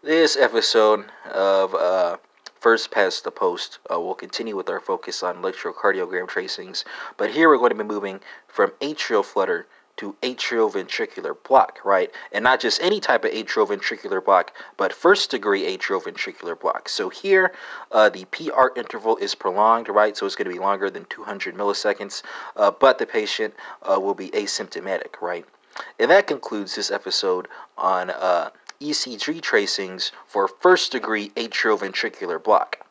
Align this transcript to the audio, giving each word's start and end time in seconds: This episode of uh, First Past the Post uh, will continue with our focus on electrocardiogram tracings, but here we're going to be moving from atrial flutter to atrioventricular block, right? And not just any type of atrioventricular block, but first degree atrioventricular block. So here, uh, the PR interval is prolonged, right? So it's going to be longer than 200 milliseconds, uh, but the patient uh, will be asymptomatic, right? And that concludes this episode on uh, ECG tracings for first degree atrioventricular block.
This 0.00 0.36
episode 0.36 1.06
of 1.28 1.74
uh, 1.74 2.18
First 2.60 2.92
Past 2.92 3.24
the 3.24 3.32
Post 3.32 3.80
uh, 3.92 3.98
will 3.98 4.14
continue 4.14 4.54
with 4.54 4.70
our 4.70 4.78
focus 4.78 5.24
on 5.24 5.42
electrocardiogram 5.42 6.28
tracings, 6.28 6.84
but 7.16 7.32
here 7.32 7.48
we're 7.48 7.58
going 7.58 7.70
to 7.70 7.74
be 7.74 7.82
moving 7.82 8.20
from 8.46 8.70
atrial 8.80 9.24
flutter 9.24 9.66
to 9.96 10.14
atrioventricular 10.22 11.34
block, 11.42 11.80
right? 11.84 12.12
And 12.30 12.44
not 12.44 12.60
just 12.60 12.80
any 12.80 13.00
type 13.00 13.24
of 13.24 13.32
atrioventricular 13.32 14.24
block, 14.24 14.56
but 14.76 14.92
first 14.92 15.32
degree 15.32 15.76
atrioventricular 15.76 16.58
block. 16.58 16.88
So 16.88 17.08
here, 17.08 17.52
uh, 17.90 18.08
the 18.08 18.24
PR 18.26 18.68
interval 18.76 19.16
is 19.16 19.34
prolonged, 19.34 19.88
right? 19.88 20.16
So 20.16 20.26
it's 20.26 20.36
going 20.36 20.48
to 20.48 20.54
be 20.54 20.60
longer 20.60 20.90
than 20.90 21.06
200 21.06 21.56
milliseconds, 21.56 22.22
uh, 22.54 22.70
but 22.70 22.98
the 22.98 23.06
patient 23.06 23.52
uh, 23.82 23.98
will 23.98 24.14
be 24.14 24.28
asymptomatic, 24.28 25.20
right? 25.20 25.44
And 25.98 26.08
that 26.12 26.28
concludes 26.28 26.76
this 26.76 26.92
episode 26.92 27.48
on 27.76 28.10
uh, 28.10 28.50
ECG 28.80 29.42
tracings 29.42 30.12
for 30.26 30.46
first 30.46 30.92
degree 30.92 31.30
atrioventricular 31.30 32.42
block. 32.42 32.87